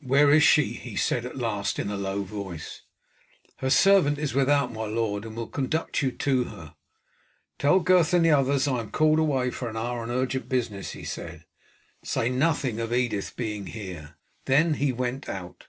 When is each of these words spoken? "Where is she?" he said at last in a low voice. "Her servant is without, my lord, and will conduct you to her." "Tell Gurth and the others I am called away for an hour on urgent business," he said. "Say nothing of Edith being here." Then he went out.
"Where 0.00 0.30
is 0.32 0.42
she?" 0.42 0.72
he 0.72 0.96
said 0.96 1.26
at 1.26 1.36
last 1.36 1.78
in 1.78 1.90
a 1.90 1.98
low 1.98 2.22
voice. 2.22 2.84
"Her 3.56 3.68
servant 3.68 4.16
is 4.18 4.32
without, 4.32 4.72
my 4.72 4.86
lord, 4.86 5.26
and 5.26 5.36
will 5.36 5.46
conduct 5.46 6.00
you 6.00 6.10
to 6.10 6.44
her." 6.44 6.74
"Tell 7.58 7.80
Gurth 7.80 8.14
and 8.14 8.24
the 8.24 8.30
others 8.30 8.66
I 8.66 8.80
am 8.80 8.90
called 8.90 9.18
away 9.18 9.50
for 9.50 9.68
an 9.68 9.76
hour 9.76 10.00
on 10.00 10.10
urgent 10.10 10.48
business," 10.48 10.92
he 10.92 11.04
said. 11.04 11.44
"Say 12.02 12.30
nothing 12.30 12.80
of 12.80 12.94
Edith 12.94 13.36
being 13.36 13.66
here." 13.66 14.16
Then 14.46 14.72
he 14.80 14.90
went 14.90 15.28
out. 15.28 15.66